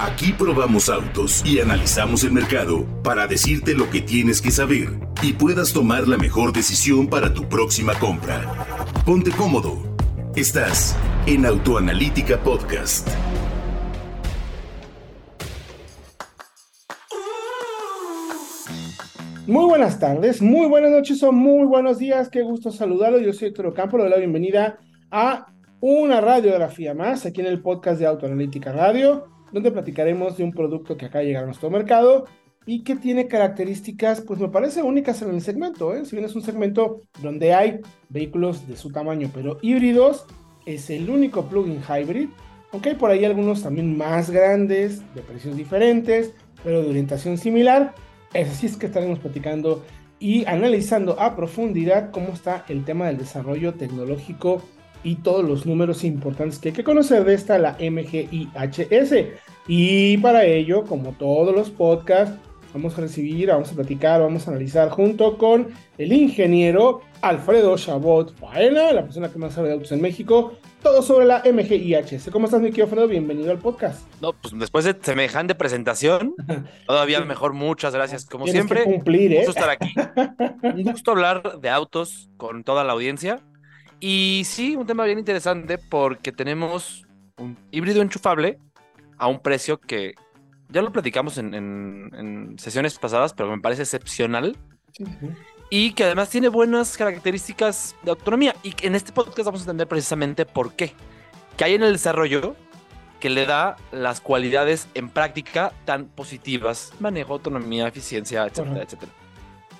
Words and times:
Aquí 0.00 0.32
probamos 0.32 0.88
autos 0.88 1.44
y 1.44 1.58
analizamos 1.58 2.22
el 2.22 2.30
mercado 2.30 2.86
para 3.02 3.26
decirte 3.26 3.74
lo 3.74 3.90
que 3.90 4.00
tienes 4.00 4.40
que 4.40 4.52
saber 4.52 4.90
y 5.24 5.32
puedas 5.32 5.72
tomar 5.72 6.06
la 6.06 6.16
mejor 6.16 6.52
decisión 6.52 7.08
para 7.08 7.34
tu 7.34 7.48
próxima 7.48 7.94
compra. 7.98 8.42
Ponte 9.04 9.32
cómodo. 9.32 9.76
Estás 10.36 10.96
en 11.26 11.44
Autoanalítica 11.44 12.38
Podcast. 12.38 13.08
Muy 19.48 19.64
buenas 19.64 19.98
tardes, 19.98 20.40
muy 20.40 20.68
buenas 20.68 20.92
noches 20.92 21.20
o 21.24 21.32
muy 21.32 21.66
buenos 21.66 21.98
días. 21.98 22.28
Qué 22.28 22.42
gusto 22.42 22.70
saludarlo. 22.70 23.18
Yo 23.18 23.32
soy 23.32 23.48
Héctor 23.48 23.66
Ocampo. 23.66 23.96
Le 23.96 24.04
doy 24.04 24.12
la 24.12 24.18
bienvenida 24.18 24.78
a 25.10 25.48
una 25.80 26.20
radiografía 26.20 26.94
más 26.94 27.26
aquí 27.26 27.40
en 27.40 27.48
el 27.48 27.60
podcast 27.60 27.98
de 27.98 28.06
Autoanalítica 28.06 28.70
Radio 28.70 29.37
donde 29.52 29.70
platicaremos 29.70 30.36
de 30.36 30.44
un 30.44 30.52
producto 30.52 30.96
que 30.96 31.06
acaba 31.06 31.20
de 31.20 31.28
llegar 31.28 31.44
a 31.44 31.46
nuestro 31.46 31.70
mercado 31.70 32.26
y 32.66 32.84
que 32.84 32.96
tiene 32.96 33.28
características, 33.28 34.20
pues 34.20 34.38
me 34.40 34.48
parece 34.48 34.82
únicas 34.82 35.22
en 35.22 35.30
el 35.30 35.40
segmento. 35.40 35.94
¿eh? 35.94 36.04
Si 36.04 36.14
bien 36.14 36.26
es 36.26 36.36
un 36.36 36.42
segmento 36.42 37.00
donde 37.22 37.54
hay 37.54 37.80
vehículos 38.10 38.68
de 38.68 38.76
su 38.76 38.90
tamaño, 38.90 39.30
pero 39.32 39.58
híbridos, 39.62 40.26
es 40.66 40.90
el 40.90 41.08
único 41.08 41.48
plug-in 41.48 41.80
hybrid. 41.82 42.28
Aunque 42.72 42.90
hay 42.90 42.94
por 42.96 43.10
ahí 43.10 43.24
algunos 43.24 43.62
también 43.62 43.96
más 43.96 44.28
grandes, 44.28 45.00
de 45.14 45.22
precios 45.22 45.56
diferentes, 45.56 46.34
pero 46.62 46.82
de 46.82 46.90
orientación 46.90 47.38
similar. 47.38 47.94
Es 48.34 48.50
así 48.50 48.66
es 48.66 48.76
que 48.76 48.84
estaremos 48.84 49.18
platicando 49.18 49.82
y 50.18 50.44
analizando 50.44 51.18
a 51.18 51.36
profundidad 51.36 52.10
cómo 52.10 52.28
está 52.34 52.66
el 52.68 52.84
tema 52.84 53.06
del 53.06 53.16
desarrollo 53.16 53.74
tecnológico 53.74 54.62
y 55.02 55.16
todos 55.16 55.44
los 55.44 55.66
números 55.66 56.04
importantes 56.04 56.58
que 56.58 56.68
hay 56.70 56.74
que 56.74 56.84
conocer 56.84 57.24
de 57.24 57.34
esta, 57.34 57.58
la 57.58 57.76
MGIHS. 57.78 59.14
Y 59.66 60.16
para 60.18 60.44
ello, 60.44 60.84
como 60.84 61.12
todos 61.12 61.54
los 61.54 61.70
podcasts, 61.70 62.38
vamos 62.72 62.96
a 62.96 63.02
recibir, 63.02 63.48
vamos 63.48 63.72
a 63.72 63.74
platicar, 63.74 64.20
vamos 64.20 64.46
a 64.46 64.50
analizar 64.50 64.88
junto 64.90 65.38
con 65.38 65.68
el 65.96 66.12
ingeniero 66.12 67.00
Alfredo 67.20 67.76
Chabot 67.76 68.34
Faena, 68.38 68.92
la 68.92 69.02
persona 69.02 69.28
que 69.30 69.38
más 69.38 69.54
sabe 69.54 69.68
de 69.68 69.74
autos 69.74 69.92
en 69.92 70.00
México, 70.00 70.54
todo 70.82 71.02
sobre 71.02 71.26
la 71.26 71.42
MGIHS. 71.44 72.30
¿Cómo 72.30 72.46
estás, 72.46 72.60
mi 72.60 72.68
querido 72.68 72.84
Alfredo? 72.84 73.08
Bienvenido 73.08 73.50
al 73.50 73.58
podcast. 73.58 74.06
No, 74.20 74.32
pues 74.32 74.54
después 74.56 74.84
de 74.84 74.96
semejante 75.00 75.54
presentación, 75.54 76.34
todavía 76.86 77.20
mejor, 77.20 77.52
muchas 77.52 77.94
gracias. 77.94 78.26
Como 78.26 78.44
Tienes 78.44 78.66
siempre, 78.66 78.84
cumplir, 78.84 79.32
¿eh? 79.32 79.38
un 79.40 79.46
gusto 79.46 79.60
estar 79.60 79.70
aquí. 79.70 79.94
Un 80.62 80.82
gusto 80.84 81.10
hablar 81.12 81.60
de 81.60 81.70
autos 81.70 82.30
con 82.36 82.62
toda 82.64 82.84
la 82.84 82.92
audiencia. 82.92 83.40
Y 84.00 84.42
sí, 84.44 84.76
un 84.76 84.86
tema 84.86 85.04
bien 85.04 85.18
interesante 85.18 85.78
porque 85.78 86.32
tenemos 86.32 87.04
un 87.38 87.56
híbrido 87.70 88.02
enchufable 88.02 88.58
a 89.16 89.26
un 89.26 89.40
precio 89.40 89.80
que 89.80 90.14
ya 90.68 90.82
lo 90.82 90.92
platicamos 90.92 91.38
en, 91.38 91.54
en- 91.54 92.10
en 92.14 92.58
sesiones 92.58 92.98
pasadas, 92.98 93.32
pero 93.34 93.50
me 93.50 93.60
parece 93.60 93.82
excepcional 93.82 94.56
y 95.70 95.92
que 95.92 96.04
además 96.04 96.30
tiene 96.30 96.48
buenas 96.48 96.96
características 96.96 97.96
de 98.02 98.10
autonomía. 98.10 98.54
Y 98.62 98.72
que 98.72 98.86
en 98.86 98.94
este 98.94 99.12
podcast 99.12 99.46
vamos 99.46 99.60
a 99.62 99.64
entender 99.64 99.88
precisamente 99.88 100.46
por 100.46 100.72
qué. 100.74 100.92
Que 101.56 101.64
hay 101.64 101.74
en 101.74 101.82
el 101.82 101.92
desarrollo 101.92 102.54
que 103.20 103.30
le 103.30 103.46
da 103.46 103.76
las 103.90 104.20
cualidades 104.20 104.88
en 104.94 105.08
práctica 105.08 105.72
tan 105.84 106.06
positivas. 106.06 106.92
Manejo, 107.00 107.32
autonomía, 107.32 107.88
eficiencia, 107.88 108.44
etcétera, 108.46 108.82
etcétera. 108.84 109.12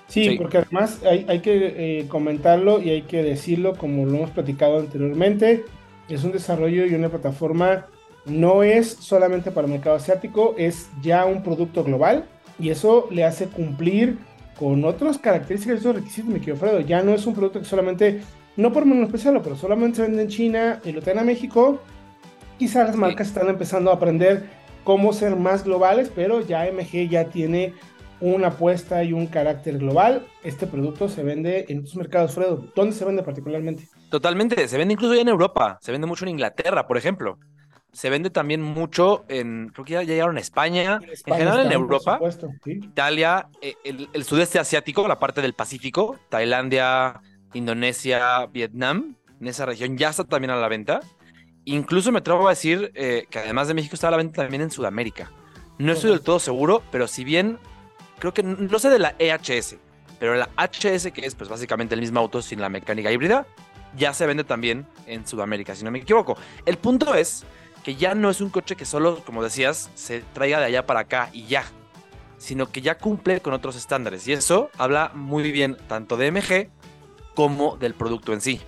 Sí, 0.08 0.24
Sí. 0.24 0.38
porque 0.38 0.58
además 0.58 1.00
hay, 1.04 1.26
hay 1.28 1.40
que 1.40 2.00
eh, 2.00 2.08
comentarlo 2.08 2.80
y 2.80 2.90
hay 2.90 3.02
que 3.02 3.22
decirlo 3.22 3.74
como 3.76 4.04
lo 4.06 4.16
hemos 4.16 4.30
platicado 4.30 4.78
anteriormente. 4.78 5.64
Es 6.08 6.24
un 6.24 6.32
desarrollo 6.32 6.86
y 6.86 6.94
una 6.94 7.10
plataforma 7.10 7.86
no 8.24 8.62
es 8.62 8.88
solamente 8.88 9.50
para 9.50 9.66
el 9.66 9.72
mercado 9.72 9.96
asiático, 9.96 10.54
es 10.58 10.88
ya 11.02 11.24
un 11.26 11.42
producto 11.42 11.84
global 11.84 12.24
y 12.58 12.70
eso 12.70 13.06
le 13.10 13.24
hace 13.24 13.46
cumplir 13.46 14.18
con 14.58 14.84
otras 14.84 15.18
características 15.18 15.76
y 15.76 15.80
otros 15.80 15.96
requisitos, 15.96 16.30
mi 16.30 16.40
querido 16.40 16.56
Fredo. 16.56 16.80
Ya 16.80 17.02
no 17.02 17.12
es 17.14 17.26
un 17.26 17.34
producto 17.34 17.60
que 17.60 17.64
solamente, 17.64 18.22
no 18.56 18.72
por 18.72 18.86
menospreciarlo, 18.86 19.42
pero 19.42 19.56
solamente 19.56 19.96
se 19.96 20.02
vende 20.02 20.22
en 20.22 20.28
China 20.28 20.80
y 20.84 20.92
lo 20.92 21.00
traen 21.00 21.20
a 21.20 21.24
México. 21.24 21.80
Quizás 22.58 22.88
las 22.88 22.96
marcas 22.96 23.28
están 23.28 23.48
empezando 23.48 23.90
a 23.90 23.94
aprender 23.94 24.46
cómo 24.82 25.12
ser 25.12 25.36
más 25.36 25.64
globales, 25.64 26.10
pero 26.14 26.40
ya 26.40 26.64
MG 26.66 27.08
ya 27.08 27.26
tiene 27.26 27.74
una 28.20 28.48
apuesta 28.48 29.02
y 29.04 29.12
un 29.12 29.26
carácter 29.26 29.78
global. 29.78 30.26
Este 30.42 30.66
producto 30.66 31.08
se 31.08 31.22
vende 31.22 31.66
en 31.68 31.80
otros 31.80 31.96
mercados, 31.96 32.34
Fredo. 32.34 32.64
¿Dónde 32.74 32.94
se 32.94 33.04
vende 33.04 33.22
particularmente? 33.22 33.88
Totalmente, 34.10 34.68
se 34.68 34.78
vende 34.78 34.94
incluso 34.94 35.14
ya 35.14 35.22
en 35.22 35.28
Europa, 35.28 35.78
se 35.80 35.92
vende 35.92 36.06
mucho 36.06 36.24
en 36.24 36.30
Inglaterra, 36.30 36.86
por 36.86 36.96
ejemplo. 36.96 37.38
Se 37.92 38.10
vende 38.10 38.30
también 38.30 38.60
mucho 38.62 39.24
en, 39.28 39.70
creo 39.72 39.84
que 39.84 39.92
ya 39.94 40.02
llegaron 40.02 40.36
a 40.36 40.40
España, 40.40 41.00
en, 41.02 41.10
España 41.10 41.38
general 41.38 41.60
en 41.60 41.66
están, 41.66 41.80
por 41.80 41.94
Europa, 41.94 42.12
supuesto, 42.14 42.48
¿sí? 42.62 42.72
Italia, 42.82 43.48
eh, 43.62 43.74
el, 43.84 44.08
el 44.12 44.24
sudeste 44.24 44.58
asiático, 44.58 45.08
la 45.08 45.18
parte 45.18 45.40
del 45.40 45.54
Pacífico, 45.54 46.18
Tailandia, 46.28 47.20
Indonesia, 47.54 48.46
Vietnam, 48.46 49.16
en 49.40 49.46
esa 49.46 49.66
región 49.66 49.96
ya 49.96 50.10
está 50.10 50.24
también 50.24 50.50
a 50.50 50.56
la 50.56 50.68
venta. 50.68 51.00
Incluso 51.64 52.12
me 52.12 52.18
atrevo 52.18 52.46
a 52.46 52.50
decir 52.50 52.90
eh, 52.94 53.26
que 53.30 53.38
además 53.38 53.68
de 53.68 53.74
México 53.74 53.94
está 53.94 54.08
a 54.08 54.10
la 54.10 54.16
venta 54.16 54.42
también 54.42 54.62
en 54.62 54.70
Sudamérica. 54.70 55.30
No 55.78 55.92
estoy 55.92 56.10
del 56.10 56.22
todo 56.22 56.40
seguro, 56.40 56.82
pero 56.90 57.06
si 57.06 57.24
bien 57.24 57.58
creo 58.18 58.34
que 58.34 58.42
no 58.42 58.78
sé 58.78 58.90
de 58.90 58.98
la 58.98 59.14
EHS, 59.18 59.76
pero 60.18 60.34
la 60.34 60.48
HS, 60.56 61.12
que 61.12 61.24
es 61.24 61.34
pues 61.34 61.48
básicamente 61.48 61.94
el 61.94 62.00
mismo 62.00 62.20
auto 62.20 62.42
sin 62.42 62.60
la 62.60 62.68
mecánica 62.68 63.10
híbrida, 63.12 63.46
ya 63.96 64.12
se 64.12 64.26
vende 64.26 64.44
también 64.44 64.86
en 65.06 65.26
Sudamérica, 65.26 65.74
si 65.74 65.84
no 65.84 65.90
me 65.90 66.00
equivoco. 66.00 66.36
El 66.66 66.76
punto 66.78 67.14
es 67.14 67.44
que 67.82 67.94
ya 67.94 68.14
no 68.14 68.30
es 68.30 68.40
un 68.40 68.50
coche 68.50 68.76
que 68.76 68.84
solo, 68.84 69.22
como 69.24 69.42
decías, 69.42 69.90
se 69.94 70.20
traiga 70.32 70.58
de 70.58 70.66
allá 70.66 70.86
para 70.86 71.00
acá 71.00 71.30
y 71.32 71.46
ya, 71.46 71.64
sino 72.36 72.70
que 72.70 72.82
ya 72.82 72.98
cumple 72.98 73.40
con 73.40 73.54
otros 73.54 73.76
estándares. 73.76 74.26
Y 74.28 74.32
eso 74.32 74.70
habla 74.76 75.12
muy 75.14 75.50
bien 75.52 75.76
tanto 75.88 76.16
de 76.16 76.30
MG 76.30 76.68
como 77.34 77.76
del 77.76 77.94
producto 77.94 78.32
en 78.32 78.40
sí, 78.40 78.60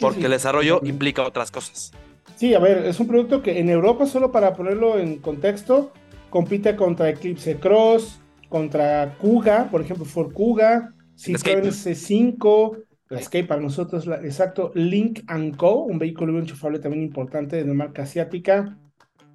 porque 0.00 0.18
sí, 0.18 0.24
el 0.24 0.32
desarrollo 0.32 0.80
implica 0.82 1.22
otras 1.22 1.50
cosas. 1.50 1.92
Sí, 2.36 2.52
a 2.54 2.58
ver, 2.58 2.84
es 2.84 2.98
un 2.98 3.06
producto 3.06 3.42
que 3.42 3.60
en 3.60 3.70
Europa, 3.70 4.06
solo 4.06 4.32
para 4.32 4.54
ponerlo 4.54 4.98
en 4.98 5.18
contexto, 5.18 5.92
compite 6.30 6.74
contra 6.74 7.08
Eclipse 7.08 7.58
Cross, 7.60 8.20
contra 8.54 9.16
Kuga, 9.18 9.68
por 9.68 9.80
ejemplo, 9.80 10.04
Ford 10.04 10.32
Kuga, 10.32 10.94
Citroën 11.16 11.72
C5, 11.72 12.84
la 13.08 13.18
Escape 13.18 13.48
para 13.48 13.60
nosotros, 13.60 14.06
la- 14.06 14.20
exacto, 14.24 14.70
Link 14.76 15.22
Co, 15.56 15.82
un 15.82 15.98
vehículo 15.98 16.38
enchufable 16.38 16.78
también 16.78 17.02
importante 17.02 17.56
de 17.56 17.64
la 17.64 17.74
marca 17.74 18.02
asiática, 18.04 18.78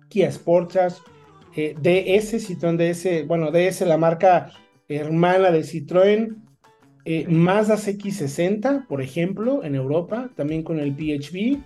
Kia 0.07 0.31
Sportage, 0.31 0.95
eh, 1.53 1.75
DS, 1.77 2.39
Citroën 2.39 2.77
DS, 2.77 3.27
bueno, 3.27 3.51
DS, 3.51 3.85
la 3.85 3.97
marca 3.97 4.53
hermana 4.87 5.51
de 5.51 5.63
Citroën, 5.65 6.37
eh, 7.03 7.27
Mazda 7.27 7.75
CX60, 7.75 8.87
por 8.87 9.01
ejemplo, 9.01 9.65
en 9.65 9.75
Europa, 9.75 10.29
también 10.37 10.63
con 10.63 10.79
el 10.79 10.93
PHV, 10.93 11.59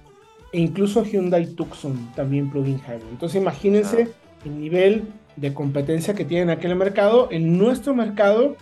e 0.53 0.59
incluso 0.59 1.03
Hyundai 1.05 1.53
Tucson, 1.53 2.11
también 2.15 2.49
plug-in 2.49 2.79
hybrid. 2.79 3.11
Entonces 3.11 3.39
imagínense 3.39 4.07
el 4.43 4.59
nivel 4.59 5.03
de 5.35 5.53
competencia 5.53 6.13
que 6.13 6.25
tiene 6.25 6.43
en 6.43 6.49
aquel 6.49 6.75
mercado. 6.75 7.27
En 7.31 7.57
nuestro 7.57 7.93
mercado, 7.93 8.55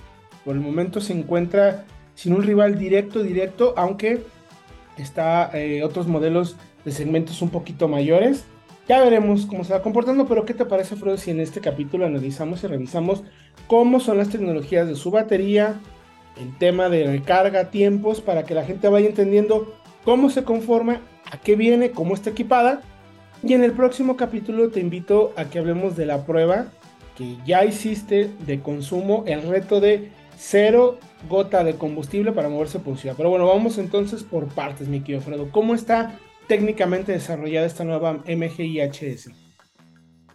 por 0.46 0.56
el 0.56 0.62
momento 0.62 1.02
se 1.02 1.14
encuentra 1.14 1.86
sin 2.16 2.34
un 2.34 2.44
rival 2.44 2.78
directo, 2.78 3.24
directo, 3.24 3.74
aunque 3.78 4.24
está 4.98 5.50
eh, 5.54 5.84
otros 5.84 6.08
modelos 6.08 6.58
de 6.86 6.92
segmentos 6.92 7.42
un 7.42 7.50
poquito 7.50 7.88
mayores. 7.88 8.46
Ya 8.88 9.02
veremos 9.04 9.46
cómo 9.46 9.64
se 9.64 9.74
va 9.74 9.82
comportando, 9.82 10.28
pero 10.28 10.46
¿qué 10.46 10.54
te 10.54 10.66
parece, 10.66 10.96
Fredo, 10.96 11.18
si 11.18 11.32
en 11.32 11.40
este 11.40 11.62
capítulo 11.62 12.06
analizamos 12.06 12.64
y 12.64 12.68
revisamos 12.68 13.24
cómo 13.68 14.00
son 14.00 14.18
las 14.18 14.30
tecnologías 14.30 14.88
de 14.88 14.96
su 14.96 15.12
batería, 15.12 15.80
el 16.40 16.58
tema 16.58 16.90
de 16.90 17.06
recarga, 17.06 17.70
tiempos, 17.70 18.22
para 18.22 18.44
que 18.44 18.56
la 18.56 18.66
gente 18.66 18.90
vaya 18.90 19.08
entendiendo 19.08 19.76
cómo 20.04 20.30
se 20.30 20.44
conforma, 20.44 21.02
a 21.32 21.38
qué 21.38 21.56
viene, 21.56 21.92
cómo 21.92 22.16
está 22.16 22.32
equipada. 22.32 22.82
Y 23.44 23.54
en 23.54 23.64
el 23.64 23.72
próximo 23.72 24.18
capítulo 24.18 24.70
te 24.70 24.80
invito 24.80 25.34
a 25.36 25.46
que 25.46 25.60
hablemos 25.60 25.96
de 25.96 26.06
la 26.06 26.26
prueba 26.26 26.68
que 27.18 27.38
ya 27.46 27.66
hiciste 27.66 28.30
de 28.46 28.62
consumo, 28.62 29.24
el 29.28 29.42
reto 29.44 29.80
de 29.80 30.12
cero 30.38 30.98
gota 31.28 31.64
de 31.64 31.76
combustible 31.76 32.32
para 32.32 32.50
moverse 32.50 32.80
por 32.80 32.98
ciudad. 32.98 33.16
Pero 33.18 33.30
bueno, 33.30 33.48
vamos 33.48 33.78
entonces 33.78 34.24
por 34.24 34.48
partes, 34.48 34.88
mi 34.88 35.02
querido 35.02 35.22
Fredo. 35.22 35.50
¿Cómo 35.52 35.74
está 35.76 36.18
técnicamente 36.48 37.12
desarrollada 37.12 37.66
esta 37.68 37.84
nueva 37.84 38.14
MGIHS? 38.28 39.30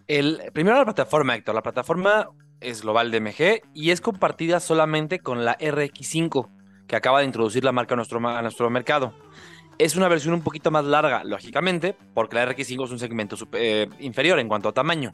El, 0.09 0.41
primero 0.53 0.77
la 0.77 0.85
plataforma, 0.85 1.35
Héctor. 1.35 1.55
La 1.55 1.63
plataforma 1.63 2.29
es 2.61 2.83
global 2.83 3.11
de 3.11 3.21
MG 3.21 3.63
y 3.75 3.91
es 3.91 4.01
compartida 4.01 4.61
solamente 4.61 5.19
con 5.21 5.45
la 5.45 5.57
RX5 5.59 6.49
que 6.87 6.95
acaba 6.97 7.21
de 7.21 7.27
introducir 7.27 7.65
la 7.65 7.73
marca 7.73 7.95
a 7.95 7.97
nuestro, 7.97 8.21
ma- 8.21 8.39
a 8.39 8.43
nuestro 8.43 8.71
mercado. 8.71 9.13
Es 9.79 9.97
una 9.97 10.09
versión 10.09 10.35
un 10.35 10.43
poquito 10.43 10.71
más 10.71 10.85
larga, 10.85 11.23
lógicamente, 11.25 11.97
porque 12.15 12.37
la 12.37 12.47
RX5 12.47 12.85
es 12.85 12.91
un 12.91 12.99
segmento 12.99 13.37
eh, 13.53 13.89
inferior 14.01 14.39
en 14.39 14.49
cuanto 14.49 14.69
a 14.69 14.73
tamaño. 14.73 15.13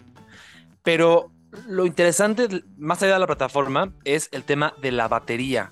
Pero 0.82 1.32
lo 1.66 1.86
interesante, 1.86 2.62
más 2.78 3.02
allá 3.02 3.14
de 3.14 3.18
la 3.18 3.26
plataforma, 3.26 3.92
es 4.04 4.28
el 4.32 4.44
tema 4.44 4.74
de 4.80 4.92
la 4.92 5.08
batería. 5.08 5.70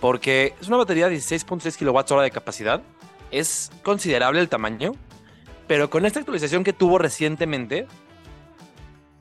Porque 0.00 0.54
es 0.60 0.68
una 0.68 0.78
batería 0.78 1.08
de 1.08 1.16
16.6 1.16 1.76
kWh 1.76 2.22
de 2.22 2.30
capacidad. 2.30 2.82
Es 3.30 3.70
considerable 3.82 4.40
el 4.40 4.48
tamaño. 4.48 4.92
Pero 5.66 5.90
con 5.90 6.04
esta 6.04 6.18
actualización 6.18 6.64
que 6.64 6.72
tuvo 6.72 6.98
recientemente, 6.98 7.86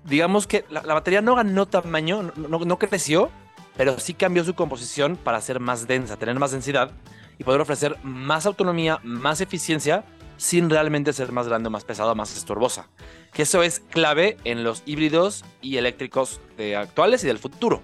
digamos 0.05 0.47
que 0.47 0.65
la, 0.69 0.81
batería 0.81 1.21
no 1.21 1.35
ganó 1.35 1.67
tamaño, 1.67 2.31
no, 2.35 2.79
creció, 2.79 3.29
pero 3.77 3.99
sí 3.99 4.15
cambió 4.15 4.43
su 4.43 4.55
composición 4.55 5.15
para 5.15 5.41
ser 5.41 5.59
más 5.59 5.87
densa, 5.87 6.17
tener 6.17 6.39
más 6.39 6.51
densidad 6.51 6.91
y 7.39 7.43
poder 7.43 7.61
ofrecer 7.61 7.97
más 8.03 8.45
autonomía, 8.45 8.99
más 9.03 9.41
eficiencia, 9.41 10.03
sin 10.37 10.69
realmente 10.69 11.13
ser 11.13 11.31
más 11.31 11.47
grande, 11.47 11.69
más 11.69 11.83
pesado, 11.83 12.13
más 12.13 12.35
estorbosa. 12.35 12.89
Que 13.33 13.43
eso 13.43 13.63
es 13.63 13.79
clave 13.79 14.37
en 14.43 14.63
los 14.63 14.83
híbridos 14.85 15.43
y 15.61 15.77
eléctricos 15.77 16.39
de 16.57 16.75
actuales 16.75 17.23
y 17.23 17.27
del 17.27 17.39
futuro. 17.39 17.81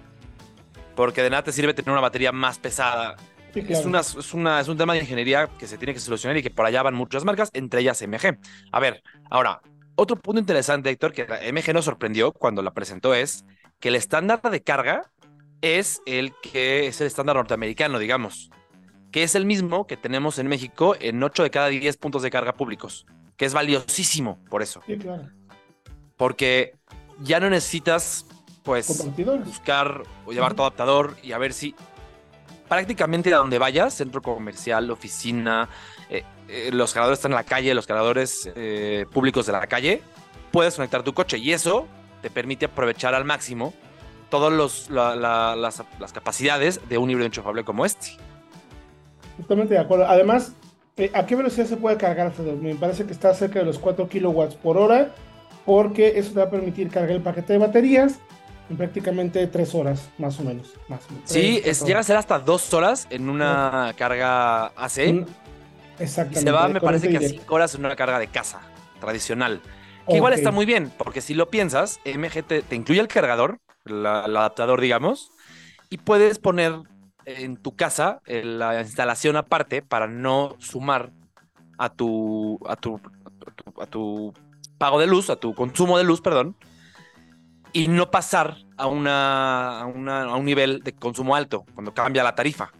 Porque 0.94 1.22
de 1.22 1.30
nada 1.30 1.42
te 1.42 1.52
sirve 1.52 1.74
tener 1.74 1.90
una 1.90 2.00
batería 2.00 2.32
más 2.32 2.58
pesada. 2.58 3.16
es, 3.54 3.84
una, 3.84 4.00
es, 4.00 4.34
una, 4.34 4.60
es 4.60 4.68
un 4.68 4.76
tema 4.76 4.92
de 4.92 5.00
ingeniería 5.00 5.48
que 5.58 5.66
se 5.66 5.78
tiene 5.78 5.94
que 5.94 6.00
solucionar 6.00 6.36
y 6.36 6.42
que 6.42 6.50
por 6.50 6.66
allá 6.66 6.82
van 6.82 6.94
muchas 6.94 7.24
marcas, 7.24 7.50
entre 7.54 7.80
ellas 7.80 8.02
MG. 8.06 8.38
A 8.72 8.80
ver, 8.80 9.02
ahora, 9.30 9.60
otro 9.94 10.16
punto 10.16 10.40
interesante, 10.40 10.90
Héctor, 10.90 11.12
que 11.12 11.24
MG 11.24 11.72
nos 11.72 11.86
sorprendió 11.86 12.32
cuando 12.32 12.62
la 12.62 12.74
presentó 12.74 13.14
es 13.14 13.44
que 13.80 13.88
el 13.88 13.96
estándar 13.96 14.40
de 14.42 14.62
carga 14.62 15.10
es 15.62 16.00
el 16.06 16.32
que 16.42 16.86
es 16.86 17.00
el 17.00 17.06
estándar 17.06 17.36
norteamericano, 17.36 17.98
digamos, 17.98 18.50
que 19.16 19.22
es 19.22 19.34
el 19.34 19.46
mismo 19.46 19.86
que 19.86 19.96
tenemos 19.96 20.38
en 20.38 20.46
México 20.46 20.94
en 21.00 21.22
8 21.22 21.44
de 21.44 21.50
cada 21.50 21.68
10 21.68 21.96
puntos 21.96 22.20
de 22.20 22.30
carga 22.30 22.52
públicos, 22.52 23.06
que 23.38 23.46
es 23.46 23.54
valiosísimo 23.54 24.38
por 24.50 24.60
eso. 24.60 24.82
Sí, 24.86 24.98
claro. 24.98 25.30
Porque 26.18 26.74
ya 27.22 27.40
no 27.40 27.48
necesitas, 27.48 28.26
pues, 28.62 29.08
buscar 29.42 30.02
o 30.26 30.32
llevar 30.34 30.52
tu 30.52 30.60
adaptador 30.60 31.16
y 31.22 31.32
a 31.32 31.38
ver 31.38 31.54
si 31.54 31.74
prácticamente 32.68 33.32
a 33.32 33.38
donde 33.38 33.58
vayas, 33.58 33.94
centro 33.94 34.20
comercial, 34.20 34.90
oficina, 34.90 35.70
eh, 36.10 36.22
eh, 36.48 36.68
los 36.74 36.92
cargadores 36.92 37.20
están 37.20 37.32
en 37.32 37.36
la 37.36 37.44
calle, 37.44 37.72
los 37.72 37.86
cargadores 37.86 38.50
eh, 38.54 39.06
públicos 39.14 39.46
de 39.46 39.52
la 39.52 39.66
calle, 39.66 40.02
puedes 40.52 40.74
conectar 40.74 41.02
tu 41.02 41.14
coche 41.14 41.38
y 41.38 41.54
eso 41.54 41.88
te 42.20 42.28
permite 42.28 42.66
aprovechar 42.66 43.14
al 43.14 43.24
máximo 43.24 43.72
todas 44.28 44.88
las, 44.90 46.12
capacidades 46.12 46.86
de 46.86 46.98
un 46.98 47.08
híbrido 47.08 47.24
enchufable 47.24 47.64
como 47.64 47.86
este. 47.86 48.08
Totalmente 49.36 49.74
de 49.74 49.80
acuerdo. 49.80 50.06
Además, 50.06 50.54
¿a 51.12 51.26
qué 51.26 51.36
velocidad 51.36 51.66
se 51.66 51.76
puede 51.76 51.96
cargar, 51.96 52.32
Me 52.60 52.74
parece 52.74 53.04
que 53.04 53.12
está 53.12 53.34
cerca 53.34 53.58
de 53.58 53.64
los 53.64 53.78
4 53.78 54.08
kilowatts 54.08 54.54
por 54.54 54.76
hora, 54.76 55.14
porque 55.64 56.18
eso 56.18 56.32
te 56.32 56.40
va 56.40 56.46
a 56.46 56.50
permitir 56.50 56.88
cargar 56.90 57.12
el 57.12 57.22
paquete 57.22 57.54
de 57.54 57.58
baterías 57.58 58.18
en 58.70 58.76
prácticamente 58.76 59.46
3 59.46 59.74
horas, 59.74 60.08
más 60.18 60.38
o 60.40 60.44
menos. 60.44 60.72
Más 60.88 61.00
sí, 61.24 61.60
es, 61.64 61.84
llega 61.84 62.00
a 62.00 62.02
ser 62.02 62.16
hasta 62.16 62.38
2 62.38 62.74
horas 62.74 63.06
en 63.10 63.28
una 63.28 63.94
carga 63.96 64.66
AC. 64.76 65.26
Exactamente. 65.98 66.40
Y 66.40 66.42
se 66.42 66.50
va, 66.50 66.68
me 66.68 66.80
parece 66.80 67.08
que 67.08 67.18
a 67.18 67.20
5 67.20 67.54
horas 67.54 67.74
en 67.74 67.84
una 67.84 67.96
carga 67.96 68.18
de 68.18 68.28
casa 68.28 68.60
tradicional. 69.00 69.60
Que 70.08 70.16
igual 70.16 70.34
está 70.34 70.52
muy 70.52 70.66
bien, 70.66 70.92
porque 70.96 71.20
si 71.20 71.34
lo 71.34 71.50
piensas, 71.50 71.98
MG 72.04 72.44
te, 72.44 72.76
incluye 72.76 73.00
el 73.00 73.08
cargador, 73.08 73.58
el 73.84 74.06
adaptador, 74.06 74.80
digamos, 74.80 75.32
y 75.90 75.98
puedes 75.98 76.38
poner 76.38 76.74
en 77.26 77.56
tu 77.56 77.74
casa 77.74 78.22
la 78.26 78.80
instalación 78.80 79.36
aparte 79.36 79.82
para 79.82 80.06
no 80.06 80.56
sumar 80.58 81.10
a 81.76 81.92
tu, 81.92 82.58
a 82.66 82.76
tu, 82.76 83.00
a 83.80 83.86
tu, 83.86 84.32
pago 84.78 85.00
de 85.00 85.06
luz, 85.06 85.28
a 85.30 85.36
tu 85.36 85.54
consumo 85.54 85.98
de 85.98 86.04
luz, 86.04 86.20
perdón, 86.20 86.56
y 87.72 87.88
no 87.88 88.10
pasar 88.10 88.56
a, 88.76 88.86
una, 88.86 89.80
a, 89.80 89.86
una, 89.86 90.22
a 90.22 90.36
un 90.36 90.44
nivel 90.44 90.82
de 90.82 90.92
consumo 90.92 91.34
alto 91.34 91.64
cuando 91.74 91.92
cambia 91.92 92.22
la 92.22 92.34
tarifa. 92.34 92.70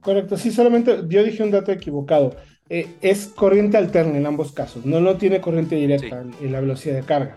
Correcto, 0.00 0.36
sí, 0.36 0.50
solamente 0.50 1.02
yo 1.08 1.24
dije 1.24 1.42
un 1.42 1.50
dato 1.50 1.72
equivocado. 1.72 2.36
Eh, 2.68 2.96
es 3.00 3.28
corriente 3.28 3.76
alterna 3.76 4.16
en 4.16 4.26
ambos 4.26 4.52
casos, 4.52 4.84
no, 4.84 5.00
no 5.00 5.16
tiene 5.16 5.40
corriente 5.40 5.76
directa 5.76 6.24
en, 6.40 6.52
la 6.52 6.60
velocidad 6.60 6.96
de 6.96 7.02
carga. 7.02 7.36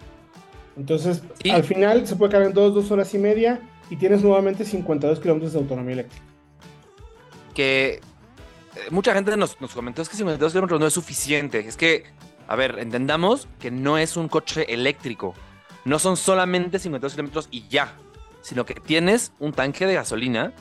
Entonces, 0.76 1.24
al 1.52 1.64
final 1.64 2.08
se 2.08 2.16
puede 2.16 2.32
cargar 2.32 2.50
en 2.50 2.56
dos, 2.56 2.74
dos 2.74 2.90
horas 2.90 3.14
y 3.14 3.18
media 3.18 3.60
y 3.90 3.98
tienes 3.98 4.24
nuevamente 4.24 4.64
52 4.64 5.20
kilómetros 5.20 5.54
de 5.54 5.60
autonomía 5.60 5.94
eléctrica. 5.94 6.29
Que 7.54 8.02
eh, 8.76 8.88
mucha 8.92 9.14
gente 9.14 9.36
nos, 9.38 9.60
nos 9.60 9.74
comentó 9.74 10.02
es 10.02 10.10
que 10.10 10.16
52 10.16 10.52
kilómetros 10.52 10.80
no 10.80 10.88
es 10.88 10.94
suficiente. 10.94 11.60
Es 11.60 11.78
que, 11.78 12.06
a 12.48 12.56
ver, 12.56 12.80
entendamos 12.80 13.48
que 13.60 13.72
no 13.72 13.98
es 13.98 14.18
un 14.18 14.28
coche 14.28 14.74
eléctrico. 14.74 15.34
No 15.86 16.00
son 16.00 16.18
solamente 16.18 16.80
52 16.80 17.14
kilómetros 17.14 17.48
y 17.52 17.68
ya, 17.68 17.96
sino 18.42 18.66
que 18.66 18.76
tienes 18.76 19.32
un 19.40 19.54
tanque 19.54 19.86
de 19.86 19.96
gasolina 19.96 20.54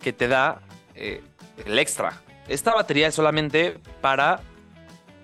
que 0.00 0.12
te 0.12 0.28
da 0.28 0.60
eh, 0.94 1.22
el 1.64 1.78
extra. 1.78 2.20
Esta 2.48 2.74
batería 2.74 3.08
es 3.08 3.14
solamente 3.14 3.78
para 4.00 4.40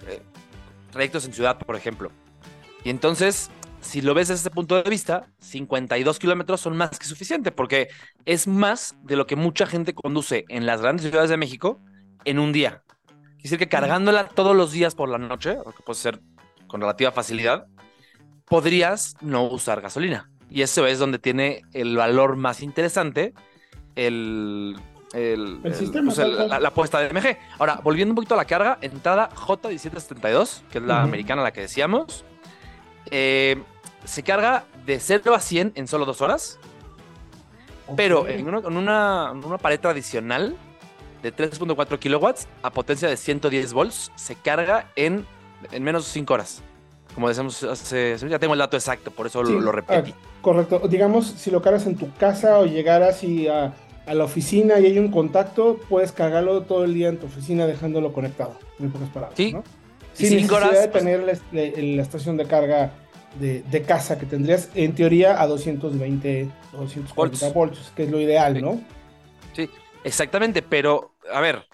eh, 0.06 0.23
trayectos 0.91 1.25
en 1.25 1.33
ciudad, 1.33 1.59
por 1.59 1.77
ejemplo. 1.77 2.11
Y 2.85 2.91
entonces, 2.91 3.50
si 3.80 4.00
lo 4.00 4.14
ves 4.14 4.28
desde 4.28 4.40
ese 4.40 4.50
punto 4.50 4.80
de 4.82 4.88
vista, 4.88 5.26
52 5.40 6.19
kilómetros 6.19 6.60
son 6.60 6.76
más 6.76 6.98
que 6.98 7.06
suficiente, 7.06 7.52
porque 7.52 7.88
es 8.25 8.46
más 8.46 8.96
de 9.02 9.16
lo 9.16 9.26
que 9.26 9.36
mucha 9.36 9.66
gente 9.66 9.94
conduce 9.94 10.44
en 10.48 10.66
las 10.66 10.80
grandes 10.80 11.06
ciudades 11.06 11.30
de 11.30 11.36
México 11.36 11.80
en 12.25 12.38
un 12.38 12.52
día. 12.52 12.82
Quiere 13.06 13.42
decir 13.42 13.58
que 13.58 13.69
cargándola 13.69 14.28
todos 14.28 14.56
los 14.56 14.72
días 14.72 14.94
por 14.94 15.08
la 15.08 15.19
noche, 15.19 15.56
o 15.64 15.72
que 15.72 15.82
puede 15.82 15.98
ser 15.98 16.20
con 16.66 16.80
relativa 16.80 17.12
facilidad, 17.12 17.66
podrías 18.46 19.14
no 19.20 19.44
usar 19.44 19.80
gasolina. 19.80 20.30
Y 20.50 20.62
eso 20.62 20.86
es 20.86 20.98
donde 20.98 21.19
tiene 21.19 21.62
el 21.72 21.96
valor 21.96 22.36
más 22.36 22.62
interesante, 22.62 23.34
el 23.94 24.76
el, 25.14 25.75
sistema, 25.75 26.12
pues 26.12 26.19
la, 26.19 26.56
apuesta 26.69 27.00
de 27.00 27.12
MG. 27.12 27.38
Ahora, 27.58 27.80
volviendo 27.82 28.12
un 28.12 28.16
poquito 28.16 28.34
a 28.34 28.36
la 28.36 28.44
carga, 28.44 28.78
entrada 28.80 29.30
J1772, 29.30 30.62
que 30.70 30.78
es 30.78 30.84
la 30.84 31.02
americana 31.02 31.42
la 31.42 31.52
que 31.52 31.62
decíamos. 31.62 32.25
Eh, 33.11 33.62
se 34.05 34.23
carga 34.23 34.65
de 34.87 35.00
0 35.00 35.35
a 35.35 35.41
100 35.41 35.73
en 35.75 35.89
solo 35.89 36.05
dos 36.05 36.21
horas. 36.21 36.59
Pero 37.97 38.29
en 38.29 38.47
una, 38.47 39.33
una, 39.33 39.59
pared 39.59 39.81
tradicional 39.81 40.56
de 41.23 41.35
3.4 41.35 41.99
kilowatts 41.99 42.47
a 42.62 42.71
potencia 42.71 43.09
de 43.09 43.17
110 43.17 43.73
volts, 43.73 44.12
se 44.15 44.35
carga 44.35 44.91
en, 44.95 45.25
en 45.73 45.83
menos 45.83 46.05
de 46.05 46.11
5 46.12 46.35
horas. 46.35 46.62
Como 47.15 47.29
decíamos 47.29 47.62
hace, 47.65 48.17
ya 48.29 48.39
tengo 48.39 48.53
el 48.53 48.59
dato 48.59 48.77
exacto, 48.77 49.11
por 49.11 49.27
eso 49.27 49.43
lo, 49.43 49.73
repetí. 49.73 50.12
Ah, 50.12 50.41
correcto. 50.43 50.87
Digamos, 50.87 51.27
si 51.27 51.50
lo 51.50 51.62
cargas 51.62 51.87
en 51.87 51.97
tu 51.97 52.12
casa 52.15 52.59
o 52.59 52.67
llegaras 52.67 53.25
y 53.25 53.49
a 53.49 53.73
a 54.09 54.15
la 54.15 54.25
oficina 54.25 54.81
y 54.81 54.87
hay 54.87 54.99
un 54.99 55.11
contacto, 55.11 55.79
puedes 55.89 56.12
cargarlo 56.12 56.62
todo 56.62 56.85
el 56.85 56.95
día 56.95 57.09
en 57.09 57.19
tu 57.19 57.27
oficina 57.27 57.67
dejándolo 57.67 58.12
conectado. 58.12 58.59
Muy 58.79 58.89
pocas 58.89 59.11
palabras. 59.11 59.37
Sí. 59.37 59.53
¿no? 59.53 59.62
Sin 60.19 60.37
necesidad 60.37 60.81
de 60.81 60.88
tener 60.88 61.41
la, 61.53 62.03
estación 62.03 62.37
de 62.37 62.47
carga 62.47 62.93
de, 63.38 63.85
casa 63.87 64.19
que 64.19 64.26
tendrías 64.26 64.69
en 64.75 64.94
teoría 64.94 65.40
a 65.40 65.47
220, 65.47 66.50
240 66.73 67.50
voltios, 67.50 67.92
que 67.95 68.02
es 68.02 68.11
lo 68.11 68.21
ideal, 68.21 68.61
¿no? 68.61 68.81
Sí, 69.54 69.71
exactamente, 70.02 70.61
pero 70.61 71.14
a 71.33 71.40
ver, 71.40 71.66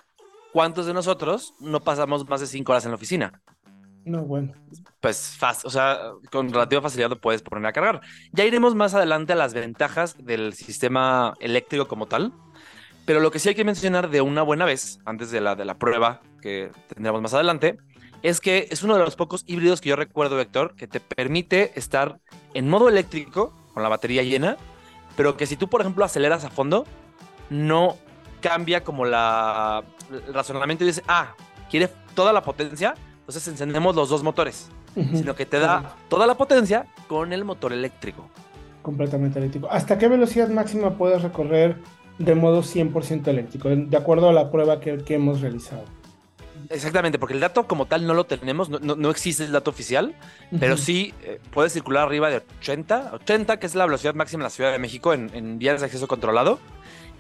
¿cuántos 0.53 0.85
de 0.87 0.93
nosotros 0.93 1.55
no 1.59 1.81
pasamos 1.81 2.29
más 2.29 2.41
de 2.41 2.47
5 2.47 2.71
horas 2.71 2.85
en 2.85 2.91
la 2.91 2.97
oficina? 2.97 3.41
No, 4.05 4.23
bueno. 4.25 4.53
Pues 5.01 5.35
fácil, 5.39 5.67
o 5.67 5.71
sea, 5.71 5.99
con 6.31 6.53
relativa 6.53 6.83
facilidad 6.83 7.09
lo 7.09 7.21
puedes 7.21 7.41
poner 7.41 7.65
a 7.67 7.73
cargar. 7.73 8.03
Ya 8.33 8.45
iremos 8.45 8.75
más 8.75 8.93
adelante 8.93 9.33
a 9.33 9.37
las 9.37 9.55
ventajas 9.55 10.23
del 10.23 10.53
sistema 10.53 11.33
eléctrico 11.41 11.89
como 11.89 12.05
tal. 12.07 12.33
Pero 13.07 13.21
lo 13.21 13.31
que 13.31 13.39
sí 13.39 13.51
hay 13.51 13.55
que 13.55 13.65
mencionar 13.65 14.11
de 14.11 14.23
una 14.23 14.43
buena 14.43 14.65
vez, 14.65 14.99
antes 15.05 15.31
de 15.31 15.41
la, 15.41 15.55
de 15.57 15.65
la 15.65 15.79
prueba 15.79 16.21
que 16.41 16.71
tendremos 16.89 17.21
más 17.21 17.35
adelante, 17.35 17.79
es 18.25 18.41
que 18.41 18.69
es 18.71 18.83
uno 18.83 18.97
de 18.97 19.05
los 19.05 19.17
pocos 19.17 19.45
híbridos 19.47 19.83
que 19.83 19.91
yo 19.91 19.97
recuerdo, 19.97 20.41
Héctor, 20.41 20.75
que 20.77 20.87
te 20.89 20.99
permite 20.99 21.79
estar 21.79 22.21
en 22.55 22.71
modo 22.71 22.89
eléctrico, 22.89 23.53
con 23.75 23.83
la 23.83 23.91
batería 23.91 24.23
llena, 24.23 24.57
pero 25.15 25.37
que 25.37 25.47
si 25.47 25.57
tú, 25.57 25.69
por 25.69 25.83
ejemplo, 25.83 26.07
aceleras 26.07 26.43
a 26.43 26.49
fondo, 26.49 26.87
no 27.51 27.99
cambia 28.41 28.83
como 28.83 29.05
la, 29.05 29.85
el 30.11 30.33
razonamiento 30.33 30.85
y 30.85 30.87
dice, 30.87 31.03
ah, 31.07 31.35
quiere 31.71 31.91
toda 32.15 32.33
la 32.33 32.43
potencia, 32.43 32.95
entonces 33.19 33.47
encendemos 33.47 33.95
los 33.95 34.09
dos 34.09 34.23
motores, 34.23 34.71
sino 34.95 35.35
que 35.35 35.45
te 35.45 35.59
da 35.59 35.95
toda 36.09 36.27
la 36.27 36.35
potencia 36.35 36.87
con 37.09 37.31
el 37.35 37.45
motor 37.45 37.75
eléctrico. 37.75 38.31
Completamente 38.81 39.39
eléctrico. 39.39 39.69
¿Hasta 39.71 39.99
qué 39.99 40.09
velocidad 40.09 40.49
máxima 40.49 40.97
puedes 40.97 41.21
recorrer 41.21 41.77
de 42.19 42.35
modo 42.35 42.63
100% 42.63 43.27
eléctrico, 43.29 43.69
de 43.69 43.97
acuerdo 43.99 44.31
a 44.31 44.33
la 44.33 44.51
prueba 44.51 44.81
que, 44.81 45.03
hemos 45.09 45.43
realizado? 45.43 45.85
Exactamente, 46.71 47.19
porque 47.19 47.35
el 47.35 47.41
dato 47.41 47.67
como 47.67 47.87
tal 47.87 48.07
no 48.07 48.15
lo 48.15 48.25
tenemos, 48.25 48.69
no, 48.69 49.11
existe 49.11 49.45
el 49.45 49.53
dato 49.53 49.71
oficial, 49.71 50.15
pero 50.59 50.77
sí 50.77 51.13
eh, 51.23 51.41
puede 51.51 51.69
circular 51.69 52.05
arriba 52.05 52.31
de 52.31 52.43
80, 52.61 53.11
80, 53.15 53.59
que 53.59 53.67
es 53.67 53.75
la 53.75 53.87
velocidad 53.87 54.15
máxima 54.15 54.43
en 54.43 54.45
la 54.45 54.51
Ciudad 54.51 54.73
de 54.73 54.79
México 54.79 55.13
en, 55.13 55.31
en 55.35 55.59
vías 55.59 55.81
de 55.81 55.87
acceso 55.87 56.09
controlado, 56.09 56.61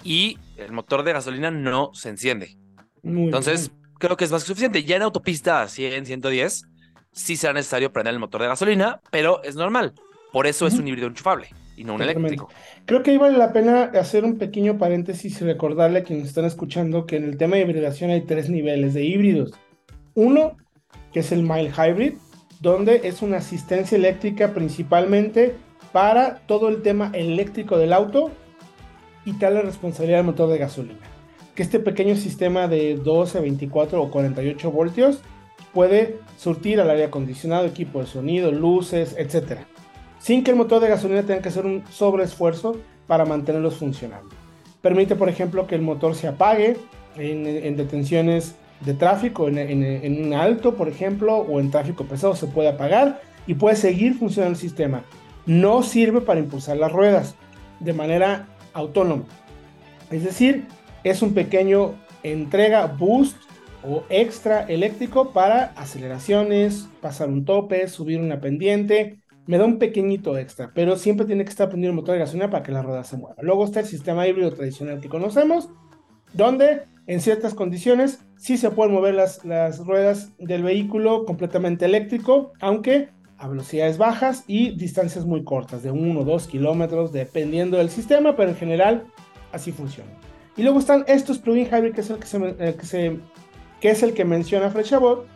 y 0.02 0.38
el 0.56 0.72
motor 0.72 1.02
de 1.02 1.12
gasolina 1.12 1.50
no 1.50 1.90
se 1.94 2.10
enciende. 2.10 2.56
Entonces, 3.02 3.70
creo 3.98 4.16
que 4.16 4.24
es 4.24 4.30
más 4.30 4.42
que 4.42 4.48
suficiente. 4.48 4.84
Ya 4.84 4.96
en 4.96 5.02
autopista 5.02 5.66
100, 5.68 6.06
110, 6.06 6.64
sí 7.12 7.36
será 7.36 7.52
necesario 7.52 7.92
prender 7.92 8.14
el 8.14 8.20
motor 8.20 8.40
de 8.42 8.48
gasolina, 8.48 9.00
pero 9.10 9.42
es 9.42 9.56
normal. 9.56 9.94
Por 10.32 10.46
eso 10.46 10.66
es 10.66 10.74
un 10.74 10.88
híbrido 10.88 11.06
enchufable 11.06 11.48
y 11.76 11.84
no 11.84 11.94
un 11.94 12.02
eléctrico. 12.02 12.48
Creo 12.86 13.02
que 13.02 13.12
ahí 13.12 13.18
vale 13.18 13.38
la 13.38 13.52
pena 13.52 13.84
hacer 13.84 14.24
un 14.24 14.38
pequeño 14.38 14.78
paréntesis 14.78 15.40
y 15.40 15.44
recordarle 15.44 16.00
a 16.00 16.04
quienes 16.04 16.28
están 16.28 16.44
escuchando 16.44 17.06
que 17.06 17.16
en 17.16 17.24
el 17.24 17.36
tema 17.36 17.56
de 17.56 17.62
hibridación 17.62 18.10
hay 18.10 18.22
tres 18.22 18.48
niveles 18.48 18.94
de 18.94 19.04
híbridos. 19.04 19.52
Uno, 20.14 20.56
que 21.12 21.20
es 21.20 21.32
el 21.32 21.42
mild 21.42 21.72
hybrid, 21.76 22.14
donde 22.60 23.00
es 23.04 23.22
una 23.22 23.38
asistencia 23.38 23.96
eléctrica 23.96 24.52
principalmente 24.52 25.54
para 25.92 26.40
todo 26.46 26.68
el 26.68 26.82
tema 26.82 27.10
eléctrico 27.14 27.78
del 27.78 27.92
auto, 27.92 28.30
y 29.24 29.32
tal 29.34 29.54
la 29.54 29.62
responsabilidad 29.62 30.18
del 30.18 30.26
motor 30.26 30.50
de 30.50 30.58
gasolina. 30.58 31.00
Que 31.54 31.62
este 31.62 31.78
pequeño 31.78 32.16
sistema 32.16 32.68
de 32.68 32.96
12, 32.96 33.40
24 33.40 34.02
o 34.02 34.10
48 34.10 34.70
voltios 34.70 35.20
puede 35.72 36.18
surtir 36.36 36.80
al 36.80 36.90
aire 36.90 37.04
acondicionado, 37.04 37.66
equipo 37.66 38.00
de 38.00 38.06
sonido, 38.06 38.52
luces, 38.52 39.14
etc. 39.18 39.60
Sin 40.24 40.42
que 40.42 40.52
el 40.52 40.56
motor 40.56 40.80
de 40.80 40.88
gasolina 40.88 41.22
tenga 41.22 41.42
que 41.42 41.50
hacer 41.50 41.66
un 41.66 41.84
sobreesfuerzo 41.90 42.78
para 43.06 43.26
mantenerlos 43.26 43.76
funcionando. 43.76 44.30
Permite, 44.80 45.16
por 45.16 45.28
ejemplo, 45.28 45.66
que 45.66 45.74
el 45.74 45.82
motor 45.82 46.14
se 46.14 46.26
apague 46.26 46.78
en, 47.14 47.76
detenciones 47.76 48.54
de 48.80 48.94
tráfico, 48.94 49.48
en, 49.48 49.58
en, 49.58 50.24
un 50.24 50.32
alto, 50.32 50.76
por 50.76 50.88
ejemplo, 50.88 51.36
o 51.36 51.60
en 51.60 51.70
tráfico 51.70 52.04
pesado, 52.04 52.34
se 52.34 52.46
puede 52.46 52.70
apagar 52.70 53.20
y 53.46 53.52
puede 53.52 53.76
seguir 53.76 54.14
funcionando 54.14 54.54
el 54.54 54.58
sistema. 54.58 55.04
No 55.44 55.82
sirve 55.82 56.22
para 56.22 56.40
impulsar 56.40 56.78
las 56.78 56.90
ruedas 56.90 57.34
de 57.80 57.92
manera 57.92 58.48
autónomo. 58.72 59.26
Es 60.10 60.24
decir, 60.24 60.64
es 61.02 61.20
un 61.20 61.34
pequeño 61.34 61.96
entrega 62.22 62.86
boost 62.86 63.36
o 63.86 64.04
extra 64.08 64.62
eléctrico 64.62 65.32
para 65.34 65.74
aceleraciones, 65.76 66.88
pasar 67.02 67.28
un 67.28 67.44
tope, 67.44 67.88
subir 67.88 68.22
una 68.22 68.40
pendiente. 68.40 69.18
Me 69.46 69.58
da 69.58 69.64
un 69.64 69.78
pequeñito 69.78 70.38
extra, 70.38 70.72
pero 70.74 70.96
siempre 70.96 71.26
tiene 71.26 71.44
que 71.44 71.50
estar 71.50 71.68
prendido 71.68 71.90
el 71.90 71.96
motor 71.96 72.14
de 72.14 72.20
gasolina 72.20 72.50
para 72.50 72.62
que 72.62 72.72
la 72.72 72.82
rueda 72.82 73.04
se 73.04 73.16
mueva. 73.16 73.36
Luego 73.42 73.64
está 73.64 73.80
el 73.80 73.86
sistema 73.86 74.26
híbrido 74.26 74.52
tradicional 74.52 75.00
que 75.00 75.08
conocemos, 75.08 75.68
donde 76.32 76.82
en 77.06 77.20
ciertas 77.20 77.54
condiciones 77.54 78.20
sí 78.36 78.56
se 78.56 78.70
pueden 78.70 78.94
mover 78.94 79.14
las, 79.14 79.44
las 79.44 79.78
ruedas 79.78 80.32
del 80.38 80.62
vehículo 80.62 81.24
completamente 81.26 81.84
eléctrico, 81.84 82.52
aunque 82.60 83.10
a 83.36 83.48
velocidades 83.48 83.98
bajas 83.98 84.44
y 84.46 84.70
distancias 84.76 85.26
muy 85.26 85.44
cortas, 85.44 85.82
de 85.82 85.90
1 85.90 86.20
o 86.20 86.24
2 86.24 86.46
kilómetros, 86.46 87.12
dependiendo 87.12 87.76
del 87.76 87.90
sistema, 87.90 88.36
pero 88.36 88.50
en 88.50 88.56
general 88.56 89.04
así 89.52 89.72
funciona. 89.72 90.10
Y 90.56 90.62
luego 90.62 90.78
están 90.78 91.04
estos 91.08 91.38
plug-in 91.38 91.66
hybrid, 91.66 91.92
que 91.92 92.00
es 92.00 92.10
el 92.10 92.18
que, 92.18 92.26
se, 92.86 93.18
que, 93.80 93.90
es 93.90 94.02
el 94.02 94.14
que 94.14 94.24
menciona 94.24 94.70
Frechabot, 94.70 95.26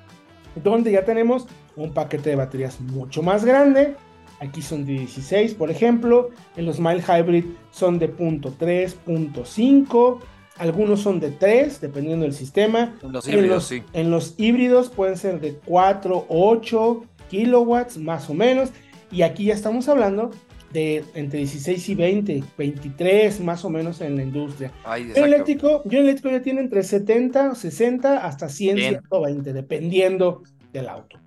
donde 0.62 0.92
ya 0.92 1.04
tenemos 1.04 1.46
un 1.78 1.92
paquete 1.92 2.30
de 2.30 2.36
baterías 2.36 2.80
mucho 2.80 3.22
más 3.22 3.44
grande. 3.44 3.94
Aquí 4.40 4.62
son 4.62 4.84
de 4.84 4.92
16, 4.92 5.54
por 5.54 5.70
ejemplo. 5.70 6.30
En 6.56 6.66
los 6.66 6.78
mild 6.78 7.02
hybrid 7.02 7.44
son 7.70 7.98
de 7.98 8.14
.3, 8.14 8.94
.5. 9.06 10.18
Algunos 10.58 11.00
son 11.00 11.20
de 11.20 11.30
3, 11.30 11.80
dependiendo 11.80 12.24
del 12.24 12.34
sistema. 12.34 12.94
En 13.02 13.12
los 13.12 13.28
híbridos, 13.28 13.66
sí. 13.66 13.82
En 13.92 14.10
los 14.10 14.34
híbridos 14.36 14.90
pueden 14.90 15.16
ser 15.16 15.40
de 15.40 15.54
4, 15.64 16.26
8 16.28 17.04
kilowatts 17.30 17.98
más 17.98 18.28
o 18.30 18.34
menos. 18.34 18.70
Y 19.10 19.22
aquí 19.22 19.46
ya 19.46 19.54
estamos 19.54 19.88
hablando 19.88 20.30
de 20.72 21.04
entre 21.14 21.38
16 21.38 21.88
y 21.88 21.94
20, 21.94 22.44
23 22.58 23.40
más 23.40 23.64
o 23.64 23.70
menos 23.70 24.00
en 24.00 24.16
la 24.16 24.22
industria. 24.22 24.70
el 24.96 25.24
eléctrico, 25.24 25.82
yo 25.86 26.00
eléctrico 26.00 26.30
ya 26.30 26.42
tiene 26.42 26.60
entre 26.60 26.82
70, 26.82 27.54
60 27.54 28.26
hasta 28.26 28.48
100, 28.48 28.78
120, 28.78 29.52
dependiendo 29.52 30.42
del 30.72 30.88
auto. 30.88 31.18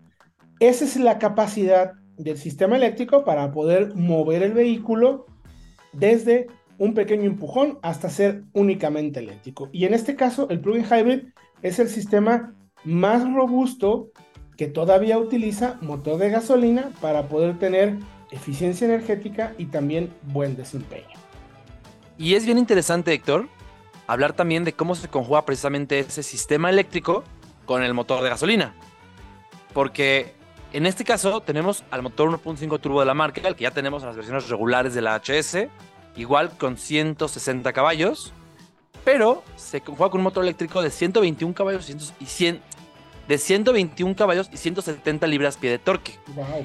Esa 0.62 0.86
es 0.86 0.96
la 0.96 1.18
capacidad 1.18 1.94
del 2.18 2.38
sistema 2.38 2.76
eléctrico 2.76 3.26
para 3.26 3.52
poder 3.52 3.96
mover 3.96 4.44
el 4.44 4.54
vehículo 4.54 5.26
desde 5.92 6.50
un 6.78 6.94
pequeño 6.94 7.24
empujón 7.24 7.80
hasta 7.82 8.12
ser 8.12 8.44
únicamente 8.54 9.22
eléctrico. 9.22 9.70
Y 9.72 9.86
en 9.86 9.96
este 9.96 10.16
caso, 10.16 10.48
el 10.52 10.60
plug-in 10.60 10.86
hybrid 10.86 11.30
es 11.64 11.80
el 11.80 11.90
sistema 11.90 12.54
más 12.84 13.24
robusto 13.34 14.12
que 14.56 14.68
todavía 14.68 15.18
utiliza 15.18 15.80
motor 15.82 16.20
de 16.20 16.30
gasolina 16.30 16.92
para 17.02 17.28
poder 17.28 17.58
tener 17.58 17.98
eficiencia 18.30 18.86
energética 18.86 19.56
y 19.58 19.66
también 19.66 20.14
buen 20.32 20.56
desempeño. 20.56 21.18
Y 22.20 22.36
es 22.36 22.46
bien 22.46 22.60
interesante, 22.60 23.12
Héctor, 23.14 23.48
hablar 24.06 24.34
también 24.34 24.64
de 24.64 24.74
cómo 24.74 24.94
se 24.94 25.08
conjuga 25.08 25.44
precisamente 25.44 25.98
ese 25.98 26.22
sistema 26.22 26.70
eléctrico 26.70 27.24
con 27.66 27.82
el 27.82 27.96
motor 27.96 28.22
de 28.22 28.30
gasolina. 28.30 28.76
Porque 29.74 30.40
en 30.74 30.86
este 30.86 31.04
caso 31.04 31.42
tenemos 31.42 31.84
al 31.92 32.02
motor 32.02 32.30
1.5 32.30 32.80
turbo 32.80 33.00
de 33.00 33.06
la 33.06 33.14
marca, 33.14 33.42
el 33.48 33.56
que 33.56 33.64
ya 33.64 33.72
tenemos 33.72 34.04
en 34.04 34.08
las 34.08 34.16
versiones 34.16 34.50
regulares 34.50 34.94
de 34.94 35.02
la 35.02 35.16
HS, 35.20 35.68
igual 36.16 36.52
con 36.58 36.78
160 36.78 37.74
caballos, 37.74 38.34
pero 39.04 39.44
se 39.56 39.82
conjuga 39.82 40.10
con 40.10 40.20
un 40.20 40.26
motor 40.26 40.44
eléctrico 40.44 40.82
de 40.82 40.90
121 40.90 41.54
caballos 41.54 41.90
y 42.20 42.26
100, 42.26 42.62
de 43.28 43.38
121 43.38 44.16
caballos 44.16 44.50
y 44.52 44.58
170 44.58 45.28
libras-pie 45.28 45.72
de 45.72 45.80
torque. 45.80 46.20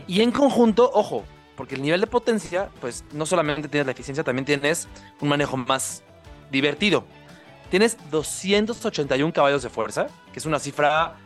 Y 0.07 0.21
en 0.21 0.31
conjunto, 0.31 0.91
ojo, 0.93 1.25
porque 1.57 1.75
el 1.75 1.83
nivel 1.83 2.01
de 2.01 2.07
potencia, 2.07 2.69
pues 2.81 3.05
no 3.13 3.27
solamente 3.27 3.69
tienes 3.69 3.87
la 3.87 3.93
eficiencia, 3.93 4.23
también 4.23 4.45
tienes 4.45 4.89
un 5.21 5.29
manejo 5.29 5.57
más 5.57 6.03
divertido. 6.51 7.05
Tienes 7.71 7.97
281 8.11 9.33
caballos 9.33 9.63
de 9.63 9.71
fuerza, 9.71 10.07
que 10.33 10.39
es 10.39 10.47
una 10.47 10.59
cifra 10.61 11.17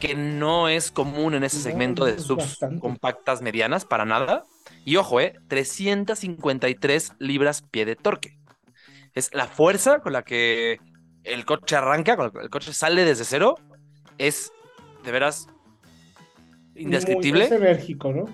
que 0.00 0.14
no 0.14 0.68
es 0.68 0.90
común 0.90 1.34
en 1.34 1.44
ese 1.44 1.60
segmento 1.60 2.04
de 2.04 2.18
subs 2.18 2.58
compactas 2.80 3.42
medianas 3.42 3.84
para 3.84 4.04
nada. 4.04 4.46
Y 4.84 4.96
ojo, 4.96 5.20
eh, 5.20 5.34
353 5.48 7.12
libras 7.18 7.62
pie 7.62 7.84
de 7.84 7.96
torque. 7.96 8.38
Es 9.14 9.32
la 9.34 9.46
fuerza 9.46 10.00
con 10.00 10.12
la 10.14 10.22
que 10.22 10.80
el 11.22 11.44
coche 11.44 11.76
arranca, 11.76 12.16
con 12.16 12.26
la 12.26 12.32
que 12.32 12.38
el 12.40 12.50
coche 12.50 12.72
sale 12.72 13.04
desde 13.04 13.24
cero, 13.24 13.56
es 14.18 14.52
de 15.04 15.12
veras 15.12 15.48
indescriptible. 16.74 17.44
es 17.44 17.52
enérgico, 17.52 18.12
¿no? 18.12 18.24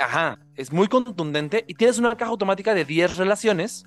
Ajá, 0.00 0.38
es 0.56 0.72
muy 0.72 0.88
contundente 0.88 1.64
y 1.68 1.74
tienes 1.74 1.98
una 1.98 2.16
caja 2.16 2.30
automática 2.30 2.74
de 2.74 2.84
10 2.84 3.16
relaciones 3.16 3.86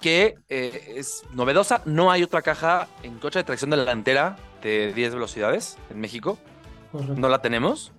que 0.00 0.34
eh, 0.48 0.94
es 0.96 1.22
novedosa. 1.32 1.82
No 1.86 2.10
hay 2.10 2.22
otra 2.22 2.42
caja 2.42 2.88
en 3.02 3.18
coche 3.18 3.38
de 3.38 3.44
tracción 3.44 3.70
delantera 3.70 4.36
de 4.66 4.92
10 4.92 5.14
velocidades 5.14 5.78
en 5.90 6.00
México. 6.00 6.38
No 6.92 7.28
la 7.28 7.40
tenemos. 7.40 7.92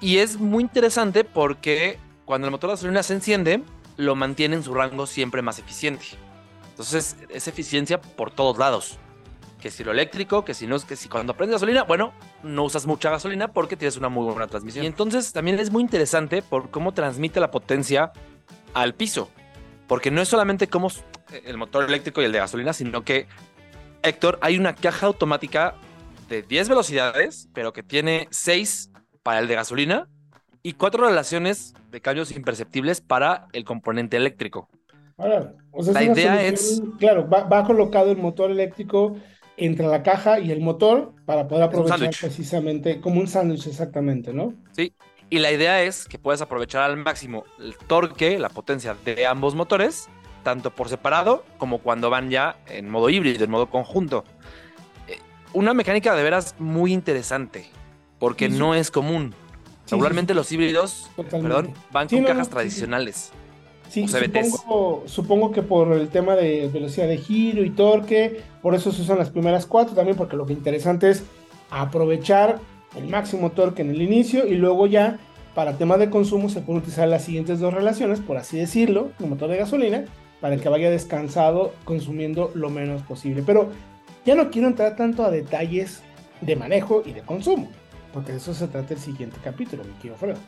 Y 0.00 0.18
es 0.18 0.38
muy 0.38 0.62
interesante 0.62 1.24
porque 1.24 1.98
cuando 2.24 2.46
el 2.46 2.50
motor 2.50 2.70
de 2.70 2.74
gasolina 2.74 3.02
se 3.02 3.14
enciende, 3.14 3.62
lo 3.96 4.14
mantiene 4.16 4.56
en 4.56 4.62
su 4.62 4.74
rango 4.74 5.06
siempre 5.06 5.40
más 5.40 5.58
eficiente. 5.58 6.04
Entonces 6.70 7.16
es 7.28 7.48
eficiencia 7.48 8.00
por 8.00 8.30
todos 8.30 8.58
lados 8.58 8.98
que 9.64 9.70
si 9.70 9.82
lo 9.82 9.92
eléctrico, 9.92 10.44
que 10.44 10.52
si 10.52 10.66
no, 10.66 10.78
que 10.78 10.94
si 10.94 11.08
cuando 11.08 11.34
prendes 11.34 11.54
gasolina, 11.54 11.84
bueno, 11.84 12.12
no 12.42 12.64
usas 12.64 12.84
mucha 12.86 13.08
gasolina 13.08 13.48
porque 13.48 13.78
tienes 13.78 13.96
una 13.96 14.10
muy 14.10 14.26
buena 14.26 14.46
transmisión. 14.46 14.84
Y 14.84 14.86
entonces 14.86 15.32
también 15.32 15.58
es 15.58 15.70
muy 15.70 15.82
interesante 15.82 16.42
por 16.42 16.68
cómo 16.68 16.92
transmite 16.92 17.40
la 17.40 17.50
potencia 17.50 18.12
al 18.74 18.94
piso, 18.94 19.30
porque 19.86 20.10
no 20.10 20.20
es 20.20 20.28
solamente 20.28 20.68
como 20.68 20.90
el 21.46 21.56
motor 21.56 21.84
eléctrico 21.84 22.20
y 22.20 22.26
el 22.26 22.32
de 22.32 22.40
gasolina, 22.40 22.74
sino 22.74 23.04
que, 23.04 23.26
Héctor, 24.04 24.38
hay 24.42 24.58
una 24.58 24.74
caja 24.74 25.06
automática 25.06 25.74
de 26.28 26.42
10 26.42 26.68
velocidades, 26.68 27.48
pero 27.54 27.72
que 27.72 27.82
tiene 27.82 28.28
6 28.30 28.90
para 29.22 29.40
el 29.40 29.48
de 29.48 29.54
gasolina 29.54 30.08
y 30.62 30.74
4 30.74 31.06
relaciones 31.06 31.74
de 31.90 32.00
cambios 32.00 32.30
imperceptibles 32.32 33.00
para 33.00 33.48
el 33.52 33.64
componente 33.64 34.16
eléctrico. 34.16 34.68
la 35.16 36.02
idea 36.02 36.42
es... 36.42 36.82
Claro, 36.98 37.28
va, 37.28 37.44
va, 37.44 37.64
colocado 37.64 38.10
el 38.10 38.18
motor 38.18 38.50
eléctrico 38.50 39.16
entre 39.56 39.86
la 39.86 40.02
caja 40.02 40.38
y 40.38 40.50
el 40.50 40.60
motor 40.60 41.12
para 41.24 41.48
poder 41.48 41.64
aprovechar 41.64 42.10
precisamente 42.20 43.00
como 43.00 43.20
un 43.20 43.28
sándwich 43.28 43.66
exactamente, 43.66 44.32
¿no? 44.32 44.52
Sí, 44.72 44.94
y 45.30 45.38
la 45.38 45.52
idea 45.52 45.82
es 45.82 46.06
que 46.06 46.18
puedas 46.18 46.42
aprovechar 46.42 46.82
al 46.82 46.96
máximo 46.96 47.44
el 47.58 47.76
torque, 47.76 48.38
la 48.38 48.48
potencia 48.48 48.96
de 49.04 49.26
ambos 49.26 49.54
motores, 49.54 50.08
tanto 50.44 50.70
por 50.70 50.88
separado 50.88 51.44
como 51.58 51.78
cuando 51.78 52.10
van 52.10 52.30
ya 52.30 52.56
en 52.68 52.88
modo 52.88 53.10
híbrido, 53.10 53.44
en 53.44 53.50
modo 53.50 53.68
conjunto. 53.68 54.24
Eh, 55.08 55.18
una 55.52 55.74
mecánica 55.74 56.14
de 56.14 56.22
veras 56.22 56.54
muy 56.60 56.92
interesante, 56.92 57.66
porque 58.20 58.48
no 58.48 58.76
es 58.76 58.92
común. 58.92 59.34
Regularmente 59.90 60.34
los 60.34 60.50
híbridos 60.52 61.10
perdón, 61.30 61.74
van 61.90 62.08
con 62.08 62.22
cajas 62.24 62.48
tradicionales. 62.48 63.32
Sí, 63.88 64.06
supongo, 65.06 65.52
que 65.52 65.62
por 65.62 65.92
el 65.92 66.08
tema 66.08 66.34
de 66.34 66.68
velocidad 66.72 67.06
de 67.06 67.18
giro 67.18 67.62
y 67.64 67.70
torque, 67.70 68.40
por 68.62 68.74
eso 68.74 68.92
se 68.92 69.02
usan 69.02 69.18
las 69.18 69.30
primeras 69.30 69.66
cuatro 69.66 69.94
también, 69.94 70.16
porque 70.16 70.36
lo 70.36 70.46
que 70.46 70.52
interesante 70.52 71.10
es 71.10 71.22
aprovechar 71.70 72.60
el 72.96 73.08
máximo 73.08 73.50
torque 73.50 73.82
en 73.82 73.90
el 73.90 74.00
inicio 74.00 74.46
y 74.46 74.54
luego 74.54 74.86
ya 74.86 75.18
para 75.54 75.76
temas 75.76 75.98
de 75.98 76.10
consumo 76.10 76.48
se 76.48 76.60
pueden 76.60 76.82
utilizar 76.82 77.08
las 77.08 77.24
siguientes 77.24 77.60
dos 77.60 77.72
relaciones, 77.72 78.20
por 78.20 78.36
así 78.36 78.58
decirlo, 78.58 79.10
el 79.20 79.26
motor 79.26 79.48
de 79.48 79.58
gasolina, 79.58 80.04
para 80.44 80.58
que 80.58 80.68
vaya 80.68 80.90
descansado 80.90 81.72
consumiendo 81.86 82.52
lo 82.54 82.68
menos 82.68 83.00
posible. 83.00 83.42
Pero 83.46 83.72
ya 84.26 84.34
no 84.34 84.50
quiero 84.50 84.68
entrar 84.68 84.94
tanto 84.94 85.24
a 85.24 85.30
detalles 85.30 86.02
de 86.42 86.54
manejo 86.54 87.02
y 87.02 87.14
de 87.14 87.22
consumo, 87.22 87.72
porque 88.12 88.32
de 88.32 88.36
eso 88.36 88.52
se 88.52 88.68
trata 88.68 88.92
el 88.92 89.00
siguiente 89.00 89.38
capítulo, 89.42 89.84
mi 89.84 89.94
querido 89.94 90.16
Fredo. 90.16 90.38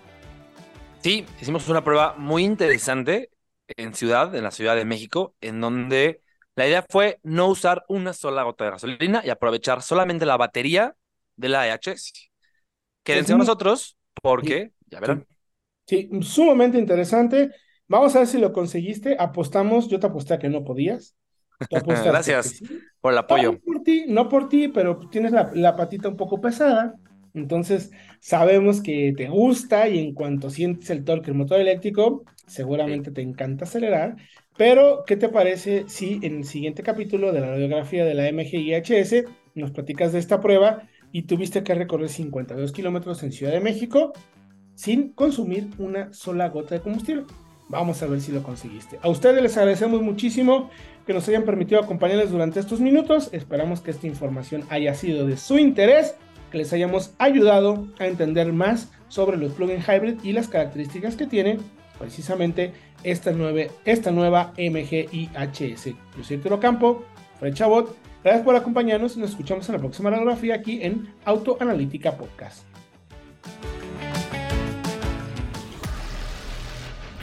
Sí, 1.02 1.24
hicimos 1.40 1.66
una 1.70 1.82
prueba 1.82 2.14
muy 2.18 2.44
interesante 2.44 3.30
en 3.68 3.94
Ciudad, 3.94 4.34
en 4.34 4.44
la 4.44 4.50
Ciudad 4.50 4.76
de 4.76 4.84
México, 4.84 5.34
en 5.40 5.62
donde 5.62 6.20
la 6.56 6.66
idea 6.66 6.84
fue 6.86 7.18
no 7.22 7.48
usar 7.48 7.82
una 7.88 8.12
sola 8.12 8.42
gota 8.42 8.64
de 8.64 8.72
gasolina 8.72 9.22
y 9.24 9.30
aprovechar 9.30 9.80
solamente 9.80 10.26
la 10.26 10.36
batería 10.36 10.94
de 11.36 11.48
la 11.48 11.68
EHS. 11.68 12.12
Quédense 13.02 13.32
con 13.32 13.38
nosotros 13.38 13.96
porque, 14.20 14.72
ya 14.90 15.00
verán. 15.00 15.26
Sí, 15.86 16.10
sumamente 16.20 16.76
interesante. 16.76 17.50
Vamos 17.88 18.16
a 18.16 18.20
ver 18.20 18.28
si 18.28 18.38
lo 18.38 18.52
conseguiste. 18.52 19.16
Apostamos, 19.18 19.88
yo 19.88 20.00
te 20.00 20.06
aposté 20.06 20.34
a 20.34 20.38
que 20.38 20.48
no 20.48 20.64
podías. 20.64 21.14
Gracias 22.04 22.62
por 23.00 23.12
el 23.12 23.18
apoyo. 23.18 23.52
No 23.52 23.58
por 23.60 23.82
ti, 23.82 24.04
no 24.08 24.28
por 24.28 24.48
ti, 24.48 24.68
pero 24.68 24.98
tienes 25.10 25.32
la, 25.32 25.76
patita 25.76 26.08
un 26.08 26.16
poco 26.16 26.40
pesada. 26.40 26.94
Entonces, 27.34 27.90
sabemos 28.18 28.80
que 28.80 29.12
te 29.16 29.28
gusta 29.28 29.88
y 29.88 29.98
en 29.98 30.14
cuanto 30.14 30.50
sientes 30.50 30.88
el 30.90 31.04
torque 31.04 31.26
del 31.26 31.34
motor 31.34 31.60
eléctrico, 31.60 32.24
seguramente 32.46 33.10
te 33.10 33.20
encanta 33.20 33.64
acelerar. 33.64 34.16
Pero, 34.56 35.04
¿qué 35.06 35.16
te 35.16 35.28
parece 35.28 35.84
si 35.86 36.18
en 36.22 36.38
el 36.38 36.44
siguiente 36.44 36.82
capítulo 36.82 37.32
de 37.32 37.40
la 37.40 37.48
radiografía 37.48 38.06
de 38.06 38.14
la 38.14 38.32
MGIHS 38.32 39.26
nos 39.54 39.70
platicas 39.70 40.14
de 40.14 40.18
esta 40.18 40.40
prueba 40.40 40.88
y 41.12 41.22
tuviste 41.22 41.62
que 41.62 41.74
recorrer 41.74 42.08
52 42.08 42.72
kilómetros 42.72 43.22
en 43.22 43.32
Ciudad 43.32 43.52
de 43.52 43.60
México 43.60 44.12
sin 44.74 45.12
consumir 45.12 45.68
una 45.78 46.12
sola 46.14 46.48
gota 46.48 46.74
de 46.74 46.80
combustible? 46.80 47.24
Vamos 47.68 48.02
a 48.02 48.06
ver 48.06 48.20
si 48.20 48.32
lo 48.32 48.42
conseguiste. 48.42 48.98
A 49.02 49.08
ustedes 49.08 49.42
les 49.42 49.56
agradecemos 49.56 50.00
muchísimo 50.00 50.70
que 51.06 51.12
nos 51.12 51.28
hayan 51.28 51.44
permitido 51.44 51.80
acompañarles 51.80 52.30
durante 52.30 52.60
estos 52.60 52.80
minutos. 52.80 53.28
Esperamos 53.32 53.80
que 53.80 53.90
esta 53.90 54.06
información 54.06 54.64
haya 54.70 54.94
sido 54.94 55.26
de 55.26 55.36
su 55.36 55.58
interés, 55.58 56.14
que 56.50 56.58
les 56.58 56.72
hayamos 56.72 57.12
ayudado 57.18 57.88
a 57.98 58.06
entender 58.06 58.52
más 58.52 58.92
sobre 59.08 59.36
los 59.36 59.52
plugin 59.52 59.82
hybrid 59.82 60.18
y 60.22 60.32
las 60.32 60.48
características 60.48 61.16
que 61.16 61.26
tiene 61.26 61.58
precisamente 61.98 62.72
esta, 63.02 63.32
nueve, 63.32 63.70
esta 63.84 64.10
nueva 64.10 64.52
MGIHS. 64.58 65.86
Yo 66.16 66.24
soy 66.24 66.38
Tero 66.38 66.60
Campo, 66.60 67.04
Fred 67.38 67.54
Chabot. 67.54 67.96
Gracias 68.22 68.44
por 68.44 68.56
acompañarnos 68.56 69.16
y 69.16 69.20
nos 69.20 69.30
escuchamos 69.30 69.68
en 69.68 69.74
la 69.74 69.78
próxima 69.80 70.10
radiografía 70.10 70.54
aquí 70.54 70.82
en 70.82 71.12
Autoanalítica 71.24 72.16
Podcast. 72.16 72.75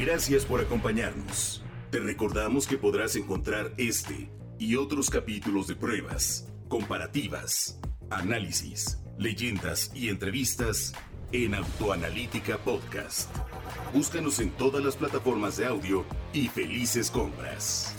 Gracias 0.05 0.43
por 0.43 0.59
acompañarnos. 0.59 1.63
Te 1.89 1.97
recordamos 2.01 2.67
que 2.67 2.77
podrás 2.77 3.15
encontrar 3.15 3.71
este 3.77 4.29
y 4.59 4.75
otros 4.75 5.09
capítulos 5.09 5.67
de 5.67 5.77
pruebas, 5.77 6.45
comparativas, 6.67 7.79
análisis, 8.09 8.99
leyendas 9.17 9.91
y 9.95 10.09
entrevistas 10.09 10.93
en 11.31 11.55
Autoanalítica 11.55 12.57
Podcast. 12.57 13.33
Búscanos 13.93 14.41
en 14.41 14.49
todas 14.51 14.83
las 14.83 14.97
plataformas 14.97 15.55
de 15.55 15.67
audio 15.67 16.05
y 16.33 16.49
felices 16.49 17.09
compras. 17.09 17.95